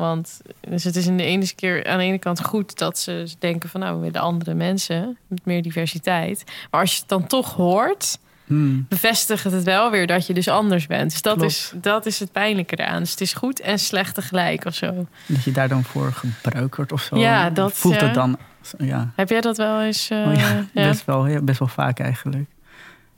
[0.00, 3.28] Want dus het is in de ene keer aan de ene kant goed dat ze
[3.38, 6.44] denken van nou, we willen andere mensen met meer diversiteit.
[6.70, 8.86] Maar als je het dan toch hoort, Hmm.
[8.88, 11.10] bevestigt het wel weer dat je dus anders bent.
[11.10, 11.50] Dus dat, Klopt.
[11.50, 12.98] is, dat is het pijnlijke eraan.
[13.00, 15.06] Dus het is goed en slecht tegelijk of zo.
[15.26, 17.16] Dat je daar dan voor gebruikt wordt of zo.
[17.18, 18.38] Ja, dat, voelt eh, het dan.
[18.78, 20.10] Ja, Heb jij dat wel eens?
[20.10, 20.88] eh, Oh ja, ja?
[20.88, 22.48] Best, wel, ja, best wel vaak eigenlijk.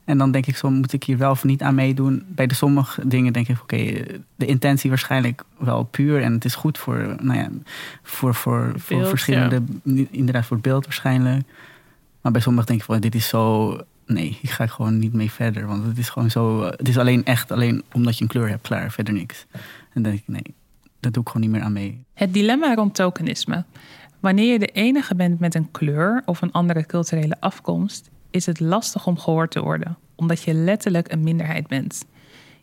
[0.05, 2.25] En dan denk ik zo, moet ik hier wel of niet aan meedoen?
[2.27, 4.05] Bij de sommige dingen denk ik, oké,
[4.37, 6.23] de intentie waarschijnlijk wel puur.
[6.23, 7.49] En het is goed voor, nou ja,
[8.03, 9.63] voor, voor, voor verschillende,
[10.11, 11.47] inderdaad voor het beeld waarschijnlijk.
[12.21, 15.13] Maar bij sommigen denk ik van, dit is zo, nee, hier ga ik gewoon niet
[15.13, 15.67] mee verder.
[15.67, 18.63] Want het is gewoon zo, het is alleen echt, alleen omdat je een kleur hebt,
[18.63, 19.47] klaar, verder niks.
[19.53, 19.61] En
[19.93, 20.55] dan denk ik, nee,
[21.01, 22.05] daar doe ik gewoon niet meer aan mee.
[22.15, 23.65] Het dilemma rond tokenisme.
[24.21, 28.61] Wanneer je de enige bent met een kleur of een andere culturele afkomst, is het
[28.61, 32.05] lastig om gehoord te worden, omdat je letterlijk een minderheid bent.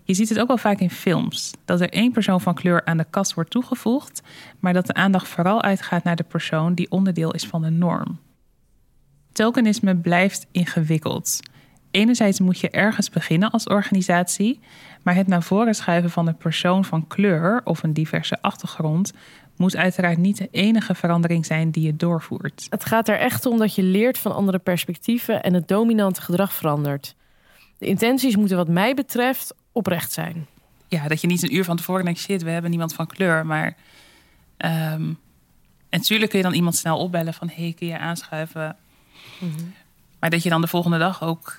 [0.03, 2.97] Je ziet het ook wel vaak in films, dat er één persoon van kleur aan
[2.97, 4.21] de kast wordt toegevoegd,
[4.60, 8.19] maar dat de aandacht vooral uitgaat naar de persoon die onderdeel is van de norm.
[9.32, 11.39] Tokenisme blijft ingewikkeld.
[11.91, 14.60] Enerzijds moet je ergens beginnen als organisatie,
[15.03, 19.13] maar het naar voren schuiven van een persoon van kleur of een diverse achtergrond
[19.60, 22.67] moet uiteraard niet de enige verandering zijn die je doorvoert.
[22.69, 26.54] Het gaat er echt om dat je leert van andere perspectieven en het dominante gedrag
[26.54, 27.15] verandert.
[27.78, 30.48] De intenties moeten wat mij betreft oprecht zijn.
[30.88, 33.45] Ja, dat je niet een uur van tevoren denkt, shit, we hebben niemand van kleur.
[33.45, 33.76] Maar
[34.58, 35.04] ehm,
[35.89, 38.76] en natuurlijk kun je dan iemand snel opbellen van, hey, kun je aanschuiven?
[39.39, 39.65] Mhm.
[40.19, 41.56] Maar dat je dan de volgende dag ook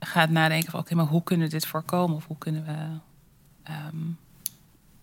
[0.00, 2.16] gaat nadenken van, oké, maar hoe kunnen we dit voorkomen?
[2.16, 2.98] Of hoe kunnen we,
[3.62, 3.96] ehm,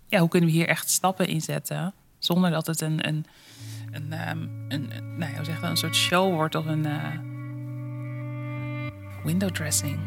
[0.07, 1.93] ja, hoe kunnen we hier echt stappen in zetten?
[2.23, 3.25] Zonder dat het een, een,
[3.91, 7.07] een, um, een, nou zeg een soort show wordt of een uh,
[9.23, 9.99] window dressing.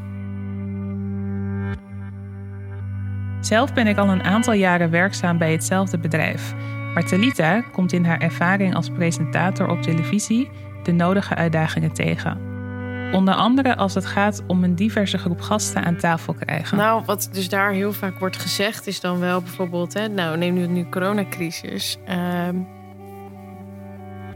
[3.40, 6.54] Zelf ben ik al een aantal jaren werkzaam bij hetzelfde bedrijf.
[6.94, 10.50] Maar Talita komt in haar ervaring als presentator op televisie
[10.82, 12.55] de nodige uitdagingen tegen.
[13.12, 16.76] Onder andere als het gaat om een diverse groep gasten aan tafel krijgen.
[16.76, 20.54] Nou, wat dus daar heel vaak wordt gezegd, is dan wel bijvoorbeeld, hè, nou neem
[20.54, 21.98] nu nu coronacrisis.
[22.04, 22.56] Ehm,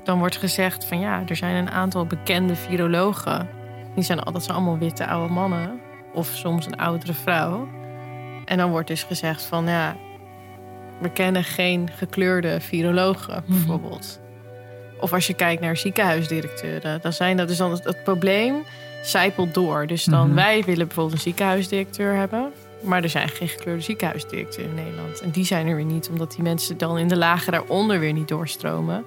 [0.05, 3.49] dan wordt gezegd van ja, er zijn een aantal bekende virologen.
[3.95, 5.81] Die zijn, dat zijn allemaal witte oude mannen.
[6.15, 7.69] Of soms een oudere vrouw.
[8.45, 9.97] En dan wordt dus gezegd van ja,
[11.01, 13.53] we kennen geen gekleurde virologen mhm.
[13.53, 14.20] bijvoorbeeld.
[15.01, 18.55] Of als je kijkt naar ziekenhuisdirecteuren, dan zijn dat dus dan het, probleem
[19.03, 19.87] zijpelt door.
[19.87, 20.35] Dus dan mhm.
[20.35, 22.53] wij willen bijvoorbeeld een ziekenhuisdirecteur hebben.
[22.83, 25.21] Maar er zijn geen gekleurde ziekenhuisdirecteuren in Nederland.
[25.21, 28.13] En die zijn er weer niet, omdat die mensen dan in de lagen daaronder weer
[28.13, 29.05] niet doorstromen.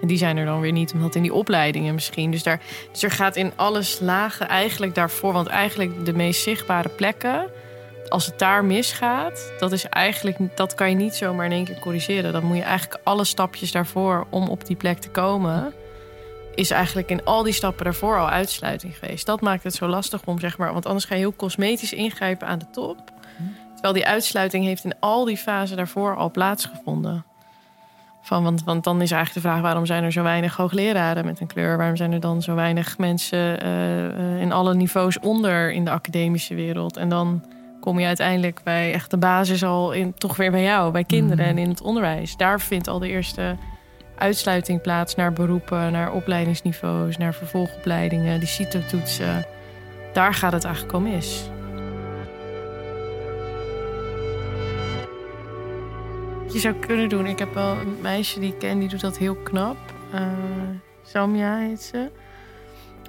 [0.00, 2.30] En die zijn er dan weer niet, omdat in die opleidingen misschien.
[2.30, 2.60] Dus, daar,
[2.92, 5.32] dus er gaat in alles lagen eigenlijk daarvoor.
[5.32, 7.50] Want eigenlijk de meest zichtbare plekken
[8.10, 11.78] als het daar misgaat, dat is eigenlijk, dat kan je niet zomaar in één keer
[11.78, 12.32] corrigeren.
[12.32, 15.72] Dan moet je eigenlijk alle stapjes daarvoor om op die plek te komen,
[16.54, 19.26] is eigenlijk in al die stappen daarvoor al uitsluiting geweest.
[19.26, 22.46] Dat maakt het zo lastig om, zeg maar, want anders ga je heel cosmetisch ingrijpen
[22.46, 23.12] aan de top.
[23.72, 27.24] Terwijl die uitsluiting heeft in al die fasen daarvoor al plaatsgevonden.
[28.22, 31.40] Van, want, want dan is eigenlijk de vraag: waarom zijn er zo weinig hoogleraren met
[31.40, 31.76] een kleur?
[31.76, 35.90] Waarom zijn er dan zo weinig mensen uh, uh, in alle niveaus onder in de
[35.90, 36.96] academische wereld?
[36.96, 37.44] En dan
[37.80, 41.44] kom je uiteindelijk bij echt de basis al in, toch weer bij jou, bij kinderen
[41.44, 41.62] en mhm.
[41.62, 42.36] in het onderwijs.
[42.36, 43.56] Daar vindt al de eerste
[44.16, 49.46] uitsluiting plaats naar beroepen, naar opleidingsniveaus, naar vervolgopleidingen, die CITO-toetsen.
[50.12, 51.50] Daar gaat het eigenlijk om mis.
[56.52, 57.26] je zou kunnen doen.
[57.26, 59.76] Ik heb wel een meisje die ik ken, die doet dat heel knap.
[60.14, 60.20] Uh,
[61.02, 62.10] Samia heet ze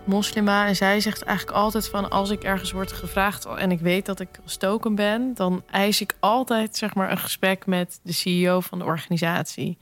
[0.03, 0.67] moslima.
[0.67, 4.19] En zij zegt eigenlijk altijd van als ik ergens word gevraagd en ik weet dat
[4.19, 8.79] ik stoken ben, dan eis ik altijd zeg maar een gesprek met de CEO van
[8.79, 9.77] de organisatie.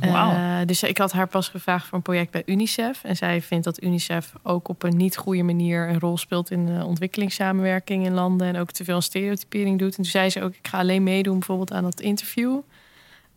[0.00, 0.32] Wow.
[0.32, 3.04] Uh, dus ik had haar pas gevraagd voor een project bij UNICEF.
[3.04, 6.66] En zij vindt dat UNICEF ook op een niet goede manier een rol speelt in
[6.66, 8.46] de ontwikkelingssamenwerking in landen.
[8.46, 9.88] En ook te veel stereotypering doet.
[9.88, 12.60] En toen zei ze ook: ik ga alleen meedoen bijvoorbeeld aan dat interview.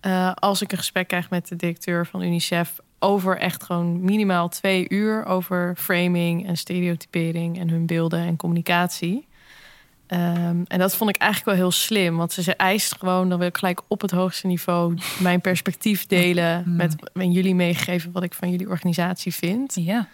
[0.02, 4.50] Uh, als ik een gesprek krijg met de directeur van UNICEF over echt gewoon minimaal
[4.50, 9.28] twee uur over framing en stereotypering en hun beelden en communicatie.
[10.08, 13.40] Um, en dat vond ik eigenlijk wel heel slim, want ze, ze eist gewoon, dan
[13.40, 16.76] wil ik gelijk op het hoogste niveau mijn perspectief delen mm.
[16.76, 19.76] met, met jullie meegeven wat ik van jullie organisatie vind.
[19.76, 20.08] Ja.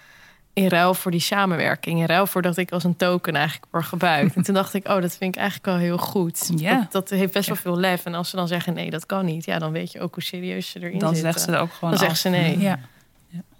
[0.55, 3.85] In ruil voor die samenwerking, in ruil voor dat ik als een token eigenlijk word
[3.85, 4.35] gebruikt.
[4.35, 6.51] en toen dacht ik, oh, dat vind ik eigenlijk wel heel goed.
[6.55, 6.87] Ja.
[6.91, 8.05] Dat, dat heeft best wel veel lef.
[8.05, 10.23] En als ze dan zeggen nee, dat kan niet, ja, dan weet je ook hoe
[10.23, 11.23] serieus ze erin dan zitten.
[11.23, 11.89] Dan zegt ze ook gewoon.
[11.89, 12.59] Dan zegt ze nee.
[12.59, 12.79] Ja.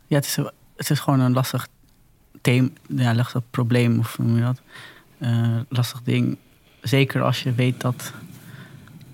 [0.08, 0.36] Ja, het is,
[0.75, 1.67] het is gewoon een lastig
[2.41, 4.62] thema, ja, lastig probleem, of hoe noem je dat?
[5.17, 6.38] Uh, lastig ding.
[6.81, 8.13] Zeker als je weet dat,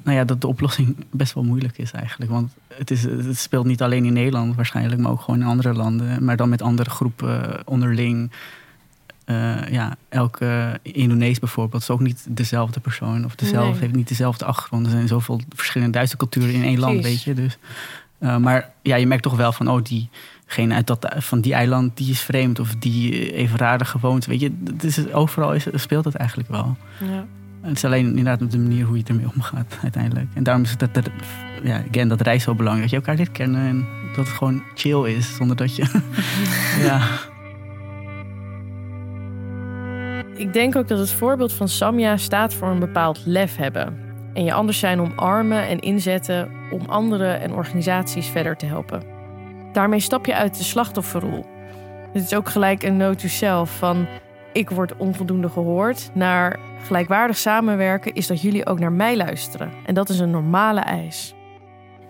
[0.04, 2.32] nou ja, dat de oplossing best wel moeilijk is eigenlijk.
[2.32, 5.74] Want het, is, het speelt niet alleen in Nederland waarschijnlijk, maar ook gewoon in andere
[5.74, 6.24] landen.
[6.24, 8.32] Maar dan met andere groepen onderling.
[9.26, 13.26] Uh, ja, elke Indonees bijvoorbeeld is ook niet dezelfde persoon.
[13.26, 14.86] Of dezelfde, heeft niet dezelfde achtergrond.
[14.86, 17.34] Er zijn zoveel verschillende Duitse culturen in één land, weet je.
[17.34, 17.58] Dus,
[18.20, 20.10] uh, maar ja, je merkt toch wel van, oh, die,
[20.46, 24.26] geen uit dat, van die eiland die is vreemd of die evenradig gewoond.
[24.26, 26.78] Weet je, het is, overal is, speelt het eigenlijk wel.
[27.00, 27.26] Ja.
[27.62, 30.28] Het is alleen inderdaad de manier hoe je ermee omgaat uiteindelijk.
[30.34, 31.10] En daarom is het dat, dat,
[31.64, 32.92] ja, again, dat reis zo belangrijk.
[32.92, 35.86] Dat je elkaar leert kennen en dat het gewoon chill is zonder dat je.
[36.88, 37.02] ja.
[40.36, 43.98] Ik denk ook dat het voorbeeld van Samia staat voor een bepaald lef hebben.
[44.34, 49.04] En je anders zijn omarmen en inzetten om anderen en organisaties verder te helpen.
[49.74, 51.46] Daarmee stap je uit de slachtofferrol.
[52.14, 54.08] Het is ook gelijk een note to self van
[54.54, 59.72] ik word onvoldoende gehoord naar gelijkwaardig samenwerken is dat jullie ook naar mij luisteren.
[59.86, 61.34] En dat is een normale eis.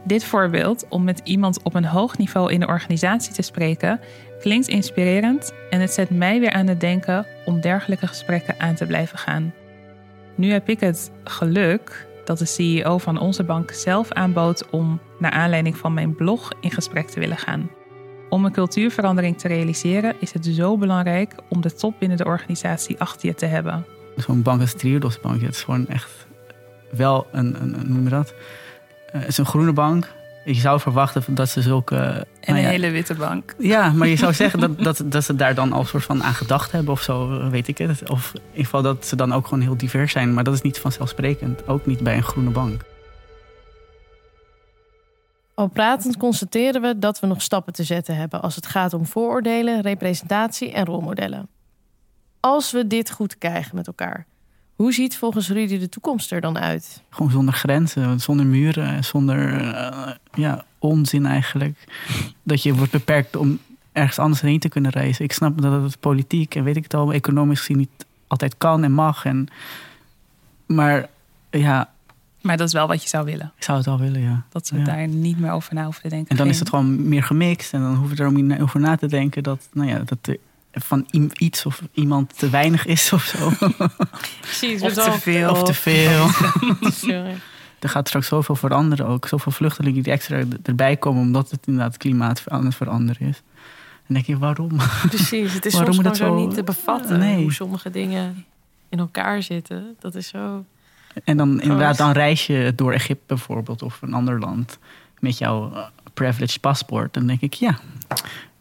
[0.03, 3.99] Dit voorbeeld om met iemand op een hoog niveau in de organisatie te spreken
[4.39, 8.85] klinkt inspirerend en het zet mij weer aan het denken om dergelijke gesprekken aan te
[8.85, 9.53] blijven gaan.
[10.35, 15.31] Nu heb ik het geluk dat de CEO van onze bank zelf aanbood om, naar
[15.31, 17.69] aanleiding van mijn blog, in gesprek te willen gaan.
[18.31, 22.99] Om een cultuurverandering te realiseren is het zo belangrijk om de top binnen de organisatie
[22.99, 23.85] achter je te hebben.
[24.15, 26.27] Zo'n bank als Triodos Bank, het is gewoon echt
[26.91, 28.33] wel een, een, een noem je dat?
[29.11, 30.11] Eh, het is een groene bank.
[30.45, 31.95] Je zou verwachten dat ze zulke...
[31.95, 33.55] En nou een ja, hele witte bank.
[33.57, 36.33] Ja, maar je zou zeggen dat, dat, dat ze daar dan al soort van aan
[36.33, 38.09] gedacht hebben of zo, weet ik het.
[38.09, 40.33] Of in ieder geval dat ze dan ook gewoon heel divers zijn.
[40.33, 41.67] Maar dat is niet vanzelfsprekend.
[41.67, 42.81] Ook niet bij een groene bank.
[45.53, 49.05] Al pratend constateren we dat we nog stappen te zetten hebben als het gaat om
[49.05, 51.47] vooroordelen, representatie en rolmodellen.
[52.39, 54.25] Als we dit goed krijgen met elkaar,
[54.75, 57.01] hoe ziet volgens Rudy de toekomst er dan uit?
[57.09, 61.77] Gewoon zonder grenzen, zonder muren, zonder eh, ja, onzin eigenlijk.
[62.43, 63.59] Dat je wordt beperkt om
[63.91, 65.25] ergens anders heen te kunnen reizen.
[65.25, 67.89] Ik snap dat het politiek en weet ik het al, economisch niet
[68.27, 69.25] altijd kan en mag.
[69.25, 69.47] En,
[70.65, 71.09] maar
[71.49, 71.89] ja,
[72.41, 73.51] Maar dat is wel wat je zou willen.
[73.57, 74.43] ik zou het wel willen, ja.
[74.49, 74.83] Dat ze Ja.
[74.83, 76.29] daar niet meer over na hoeven te denken.
[76.29, 77.73] En dan Geen- is het gewoon meer gemixt.
[77.73, 80.17] En dan hoef je er ook niet over na te denken dat, nou ja, dat
[80.27, 80.37] er
[80.71, 81.05] van
[81.37, 83.51] iets of iemand te weinig is of zo.
[84.41, 85.49] Precies, Of te veel.
[85.51, 86.27] of te veel.
[86.91, 87.35] Sorry.
[87.79, 89.27] Er gaat straks zoveel veranderen ook.
[89.27, 93.37] Zoveel vluchtelingen die extra er- erbij komen omdat het inderdaad klimaat aan het veranderen is.
[93.37, 93.43] En
[94.07, 94.71] dan denk je, waarom?
[95.09, 97.41] Precies, het is Waarom soms zo zo- niet te bevatten Nee.
[97.41, 98.45] hoe sommige dingen
[98.89, 99.95] in elkaar zitten.
[99.99, 100.65] Dat is zo...
[101.23, 104.77] En dan inderdaad, dan reis je door Egypte bijvoorbeeld of een ander land
[105.19, 105.81] met jouw eh,
[106.13, 107.13] privileged paspoort.
[107.13, 107.79] Dan denk ik, ja,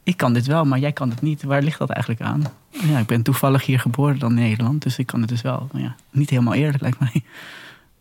[0.02, 1.42] ik kan dit wel, maar jij kan het niet.
[1.42, 2.42] Waar ligt dat eigenlijk aan?
[2.70, 5.68] Ja, ik ben toevallig hier geboren dan in Nederland, dus ik kan het dus wel.
[5.72, 7.22] Maar ja, niet helemaal eerlijk lijkt mij.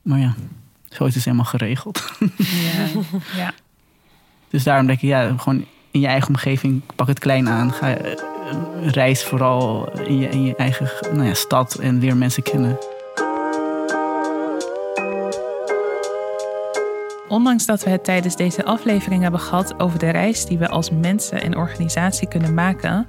[0.02, 0.34] Maar ja,
[0.90, 2.12] zo is het helemaal geregeld.
[2.38, 3.02] Ja,
[3.44, 3.54] ja.
[4.50, 7.72] Dus daarom denk ik, ja, gewoon in je eigen omgeving, pak het klein aan.
[7.72, 8.12] Ga, eh,
[8.86, 12.78] reis vooral in je, in je eigen nou ja, stad en leer mensen kennen.
[17.30, 20.90] Ondanks dat we het tijdens deze aflevering hebben gehad over de reis die we als
[20.90, 23.08] mensen en organisatie kunnen maken,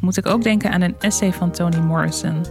[0.00, 2.44] moet ik ook denken aan een essay van Toni Morrison.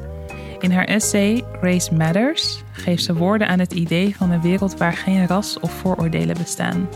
[0.59, 4.93] In haar essay Race Matters geeft ze woorden aan het idee van een wereld waar
[4.93, 6.89] geen ras of vooroordelen bestaan.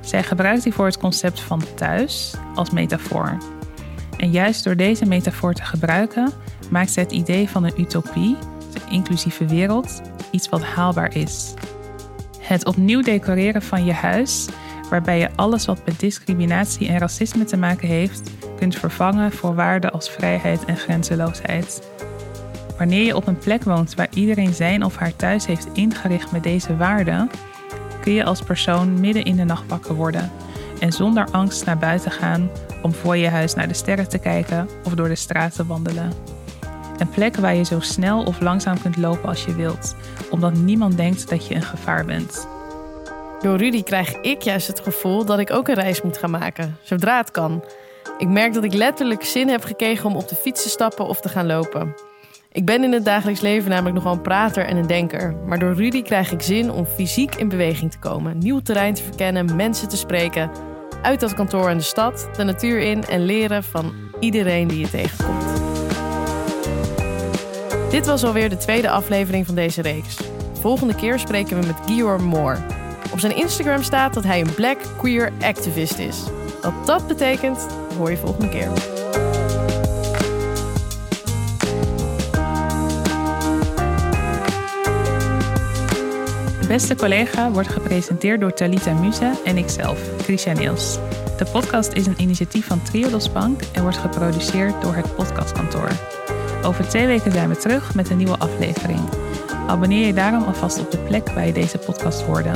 [0.00, 3.36] Zij gebruikt hiervoor het concept van thuis als metafoor.
[4.16, 6.32] En juist door deze metafoor te gebruiken,
[6.70, 8.36] maakt zij het idee van een utopie,
[8.74, 11.54] een inclusieve wereld, iets wat haalbaar is.
[12.50, 14.48] Het opnieuw decoreren van je huis,
[14.88, 19.92] waarbij je alles wat met discriminatie en racisme te maken heeft, kunt vervangen voor waarden
[19.92, 21.88] als vrijheid en grenzeloosheid.
[22.78, 26.42] Wanneer je op een plek woont waar iedereen zijn of haar thuis heeft ingericht met
[26.42, 27.30] deze waarden,
[28.00, 30.30] kun je als persoon midden in de nacht wakker worden
[30.80, 32.50] en zonder angst naar buiten gaan
[32.82, 36.12] om voor je huis naar de sterren te kijken of door de straat te wandelen.
[37.00, 39.96] Een plek waar je zo snel of langzaam kunt lopen als je wilt,
[40.30, 42.48] omdat niemand denkt dat je een gevaar bent.
[43.40, 46.76] Door Rudy krijg ik juist het gevoel dat ik ook een reis moet gaan maken,
[46.82, 47.64] zodra het kan.
[48.18, 51.20] Ik merk dat ik letterlijk zin heb gekregen om op de fiets te stappen of
[51.20, 51.94] te gaan lopen.
[52.52, 55.34] Ik ben in het dagelijks leven namelijk nogal een prater en een denker.
[55.46, 59.02] Maar door Rudy krijg ik zin om fysiek in beweging te komen, nieuw terrein te
[59.02, 60.50] verkennen, mensen te spreken,
[61.02, 64.90] uit dat kantoor in de stad, de natuur in en leren van iedereen die je
[64.90, 65.59] tegenkomt.
[67.90, 70.16] Dit was alweer de tweede aflevering van deze reeks.
[70.60, 72.58] Volgende keer spreken we met Gior Moore.
[73.12, 76.22] Op zijn Instagram staat dat hij een black queer activist is.
[76.62, 78.68] Wat dat betekent, hoor je volgende keer.
[86.60, 90.98] De beste collega wordt gepresenteerd door Talita Muze en ikzelf, Christian Niels.
[91.36, 96.19] De podcast is een initiatief van Triodos Bank en wordt geproduceerd door het Podcastkantoor.
[96.64, 99.00] Over twee weken zijn we terug met een nieuwe aflevering.
[99.66, 102.50] Abonneer je daarom alvast op de plek waar je deze podcast hoorde.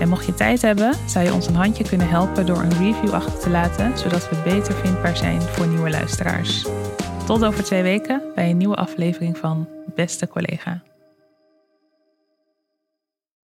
[0.00, 3.12] En mocht je tijd hebben, zou je ons een handje kunnen helpen door een review
[3.12, 6.66] achter te laten, zodat we beter vindbaar zijn voor nieuwe luisteraars.
[7.26, 10.80] Tot over twee weken bij een nieuwe aflevering van Beste Collega.